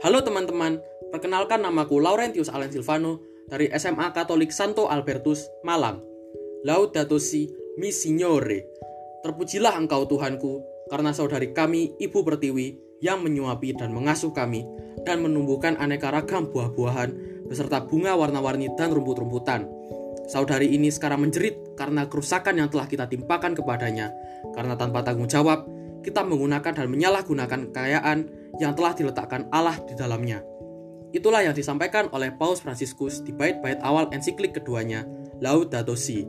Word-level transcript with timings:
Halo 0.00 0.24
teman-teman, 0.24 0.80
perkenalkan 1.12 1.60
namaku 1.60 2.00
Laurentius 2.00 2.48
Alen 2.48 2.72
Silvano 2.72 3.20
dari 3.52 3.68
SMA 3.76 4.16
Katolik 4.16 4.48
Santo 4.48 4.88
Albertus, 4.88 5.44
Malang. 5.60 6.00
Laudato 6.64 7.20
si 7.20 7.52
mi 7.76 7.92
signore. 7.92 8.64
Terpujilah 9.20 9.76
engkau 9.76 10.08
Tuhanku, 10.08 10.64
karena 10.88 11.12
saudari 11.12 11.52
kami, 11.52 11.92
Ibu 12.00 12.24
Pertiwi, 12.24 12.96
yang 13.04 13.20
menyuapi 13.20 13.76
dan 13.76 13.92
mengasuh 13.92 14.32
kami, 14.32 14.64
dan 15.04 15.20
menumbuhkan 15.20 15.76
aneka 15.76 16.08
ragam 16.08 16.48
buah-buahan, 16.48 17.44
beserta 17.44 17.84
bunga 17.84 18.16
warna-warni 18.16 18.72
dan 18.80 18.96
rumput-rumputan. 18.96 19.68
Saudari 20.32 20.72
ini 20.72 20.88
sekarang 20.88 21.28
menjerit 21.28 21.76
karena 21.76 22.08
kerusakan 22.08 22.56
yang 22.56 22.72
telah 22.72 22.88
kita 22.88 23.04
timpakan 23.04 23.52
kepadanya, 23.52 24.16
karena 24.56 24.80
tanpa 24.80 25.04
tanggung 25.04 25.28
jawab, 25.28 25.68
kita 26.00 26.24
menggunakan 26.24 26.72
dan 26.72 26.88
menyalahgunakan 26.88 27.68
kekayaan 27.68 28.39
yang 28.58 28.74
telah 28.74 28.96
diletakkan 28.96 29.46
Allah 29.54 29.78
di 29.86 29.94
dalamnya. 29.94 30.42
Itulah 31.10 31.42
yang 31.42 31.54
disampaikan 31.54 32.06
oleh 32.14 32.30
Paus 32.34 32.62
Fransiskus 32.62 33.22
di 33.26 33.34
bait-bait 33.34 33.78
awal 33.82 34.10
ensiklik 34.14 34.54
keduanya, 34.54 35.06
Laudato 35.42 35.98
Si. 35.98 36.22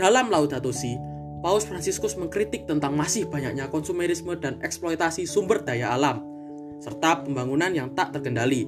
Dalam 0.00 0.32
Laudato 0.32 0.72
Si, 0.72 0.96
Paus 1.44 1.68
Fransiskus 1.68 2.16
mengkritik 2.16 2.64
tentang 2.64 2.96
masih 2.96 3.28
banyaknya 3.28 3.68
konsumerisme 3.68 4.32
dan 4.40 4.56
eksploitasi 4.64 5.28
sumber 5.28 5.60
daya 5.60 5.92
alam, 5.92 6.24
serta 6.80 7.20
pembangunan 7.20 7.68
yang 7.68 7.92
tak 7.92 8.16
terkendali. 8.16 8.64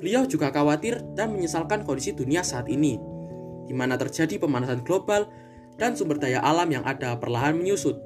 Beliau 0.00 0.24
juga 0.24 0.48
khawatir 0.48 1.04
dan 1.12 1.36
menyesalkan 1.36 1.84
kondisi 1.84 2.16
dunia 2.16 2.40
saat 2.40 2.64
ini, 2.72 2.96
di 3.68 3.76
mana 3.76 4.00
terjadi 4.00 4.40
pemanasan 4.40 4.80
global 4.88 5.28
dan 5.76 5.92
sumber 5.92 6.16
daya 6.16 6.40
alam 6.40 6.72
yang 6.72 6.82
ada 6.88 7.12
perlahan 7.20 7.60
menyusut. 7.60 8.00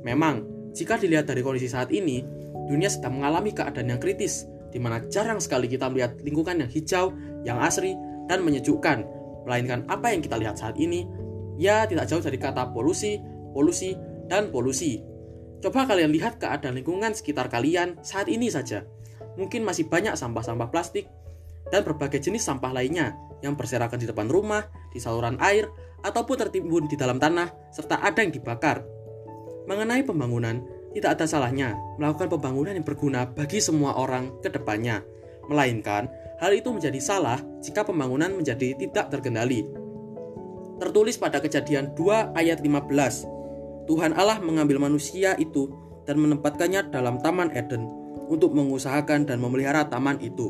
Memang, 0.00 0.48
jika 0.72 0.96
dilihat 0.96 1.28
dari 1.28 1.44
kondisi 1.44 1.68
saat 1.68 1.92
ini, 1.92 2.24
dunia 2.68 2.90
sedang 2.90 3.18
mengalami 3.18 3.54
keadaan 3.54 3.90
yang 3.90 4.00
kritis, 4.02 4.46
di 4.72 4.78
mana 4.80 5.04
jarang 5.08 5.38
sekali 5.38 5.68
kita 5.68 5.88
melihat 5.92 6.16
lingkungan 6.24 6.64
yang 6.64 6.70
hijau, 6.70 7.12
yang 7.44 7.58
asri, 7.60 7.94
dan 8.26 8.40
menyejukkan, 8.46 9.04
melainkan 9.44 9.84
apa 9.90 10.14
yang 10.14 10.22
kita 10.24 10.38
lihat 10.38 10.56
saat 10.56 10.78
ini, 10.78 11.04
ya 11.60 11.84
tidak 11.84 12.08
jauh 12.08 12.22
dari 12.22 12.38
kata 12.40 12.72
polusi, 12.72 13.20
polusi, 13.52 13.92
dan 14.30 14.48
polusi. 14.48 15.02
Coba 15.62 15.86
kalian 15.86 16.10
lihat 16.10 16.42
keadaan 16.42 16.74
lingkungan 16.74 17.14
sekitar 17.14 17.46
kalian 17.46 18.00
saat 18.02 18.26
ini 18.26 18.50
saja. 18.50 18.82
Mungkin 19.38 19.62
masih 19.62 19.86
banyak 19.86 20.18
sampah-sampah 20.18 20.68
plastik 20.74 21.06
dan 21.70 21.86
berbagai 21.86 22.18
jenis 22.18 22.42
sampah 22.42 22.74
lainnya 22.74 23.14
yang 23.46 23.54
berserakan 23.54 24.00
di 24.00 24.06
depan 24.10 24.26
rumah, 24.26 24.66
di 24.90 24.98
saluran 24.98 25.38
air, 25.38 25.70
ataupun 26.02 26.34
tertimbun 26.34 26.90
di 26.90 26.98
dalam 26.98 27.22
tanah, 27.22 27.70
serta 27.70 28.02
ada 28.02 28.22
yang 28.26 28.34
dibakar. 28.34 28.82
Mengenai 29.70 30.02
pembangunan, 30.02 30.58
tidak 30.92 31.18
ada 31.18 31.24
salahnya 31.28 31.74
melakukan 31.96 32.28
pembangunan 32.28 32.76
yang 32.76 32.86
berguna 32.86 33.28
bagi 33.28 33.58
semua 33.58 33.96
orang 33.96 34.40
ke 34.44 34.48
depannya. 34.52 35.00
Melainkan, 35.48 36.06
hal 36.38 36.52
itu 36.54 36.70
menjadi 36.70 37.00
salah 37.02 37.40
jika 37.64 37.82
pembangunan 37.82 38.30
menjadi 38.32 38.78
tidak 38.78 39.10
terkendali. 39.10 39.66
Tertulis 40.78 41.18
pada 41.18 41.38
kejadian 41.42 41.94
2 41.94 42.34
ayat 42.34 42.62
15, 42.62 43.88
Tuhan 43.90 44.12
Allah 44.14 44.38
mengambil 44.38 44.78
manusia 44.78 45.34
itu 45.38 45.70
dan 46.06 46.18
menempatkannya 46.18 46.90
dalam 46.90 47.18
Taman 47.22 47.54
Eden 47.54 47.86
untuk 48.32 48.56
mengusahakan 48.56 49.28
dan 49.28 49.38
memelihara 49.38 49.86
taman 49.86 50.16
itu. 50.24 50.48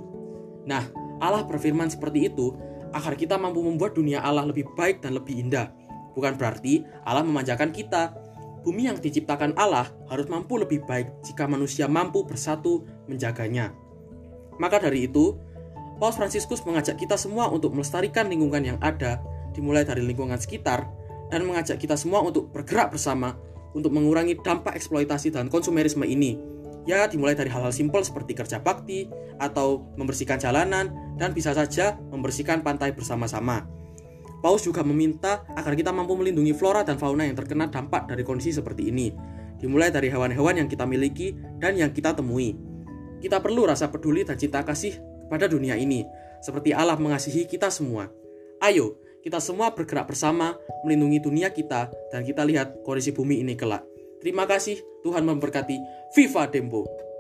Nah, 0.65 0.87
Allah 1.19 1.43
berfirman 1.43 1.91
seperti 1.91 2.31
itu 2.31 2.55
agar 2.95 3.19
kita 3.19 3.35
mampu 3.35 3.59
membuat 3.65 3.99
dunia 3.99 4.23
Allah 4.23 4.47
lebih 4.47 4.71
baik 4.79 5.03
dan 5.03 5.19
lebih 5.19 5.35
indah. 5.35 5.73
Bukan 6.15 6.37
berarti 6.37 6.85
Allah 7.03 7.25
memanjakan 7.25 7.73
kita, 7.75 8.15
bumi 8.63 8.89
yang 8.89 8.99
diciptakan 8.99 9.59
Allah 9.59 9.91
harus 10.09 10.27
mampu 10.31 10.59
lebih 10.59 10.87
baik 10.87 11.11
jika 11.27 11.45
manusia 11.51 11.91
mampu 11.91 12.23
bersatu 12.23 12.87
menjaganya. 13.11 13.75
Maka 14.59 14.79
dari 14.79 15.11
itu, 15.11 15.37
Paus 15.99 16.19
Fransiskus 16.19 16.63
mengajak 16.67 16.99
kita 16.99 17.15
semua 17.15 17.51
untuk 17.51 17.75
melestarikan 17.75 18.27
lingkungan 18.27 18.75
yang 18.75 18.79
ada, 18.83 19.23
dimulai 19.55 19.87
dari 19.87 20.03
lingkungan 20.03 20.39
sekitar, 20.39 20.87
dan 21.31 21.47
mengajak 21.47 21.79
kita 21.79 21.95
semua 21.95 22.23
untuk 22.23 22.51
bergerak 22.51 22.95
bersama 22.95 23.39
untuk 23.73 23.91
mengurangi 23.93 24.37
dampak 24.41 24.77
eksploitasi 24.77 25.33
dan 25.33 25.49
konsumerisme 25.49 26.05
ini. 26.05 26.37
Ya, 26.83 27.07
dimulai 27.07 27.39
dari 27.39 27.47
hal-hal 27.47 27.71
simpel 27.71 28.03
seperti 28.03 28.35
kerja 28.35 28.59
bakti, 28.59 29.07
atau 29.39 29.87
membersihkan 29.95 30.43
jalanan, 30.43 30.91
dan 31.17 31.31
bisa 31.31 31.55
saja 31.55 31.97
membersihkan 32.11 32.61
pantai 32.67 32.91
bersama-sama. 32.93 33.65
Paus 34.43 34.67
juga 34.67 34.83
meminta 34.83 35.47
agar 35.55 35.79
kita 35.79 35.95
mampu 35.95 36.19
melindungi 36.19 36.51
flora 36.51 36.83
dan 36.83 36.99
fauna 36.99 37.23
yang 37.23 37.39
terkena 37.39 37.71
dampak 37.71 38.11
dari 38.11 38.27
kondisi 38.27 38.51
seperti 38.51 38.91
ini, 38.91 39.15
dimulai 39.63 39.95
dari 39.95 40.11
hewan-hewan 40.11 40.59
yang 40.59 40.69
kita 40.69 40.83
miliki 40.83 41.31
dan 41.63 41.79
yang 41.79 41.95
kita 41.95 42.11
temui. 42.11 42.59
Kita 43.23 43.39
perlu 43.39 43.71
rasa 43.71 43.87
peduli 43.87 44.27
dan 44.27 44.35
cinta 44.35 44.67
kasih 44.67 44.99
kepada 44.99 45.47
dunia 45.47 45.79
ini, 45.79 46.03
seperti 46.43 46.75
Allah 46.75 46.99
mengasihi 46.99 47.47
kita 47.47 47.71
semua. 47.71 48.11
Ayo, 48.59 48.99
kita 49.23 49.39
semua 49.39 49.71
bergerak 49.71 50.11
bersama 50.11 50.59
melindungi 50.83 51.23
dunia 51.23 51.55
kita 51.55 51.95
dan 52.11 52.27
kita 52.27 52.43
lihat 52.43 52.83
kondisi 52.83 53.15
bumi 53.15 53.47
ini 53.47 53.55
kelak. 53.55 53.87
Terima 54.19 54.43
kasih, 54.51 54.83
Tuhan 55.07 55.23
memberkati. 55.23 55.79
Viva 56.19 56.51
Dembo! 56.51 57.12